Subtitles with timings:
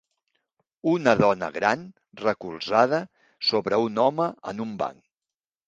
[0.91, 1.83] Una dona gran
[2.23, 3.03] recolzada
[3.53, 5.03] sobre un home en un banc.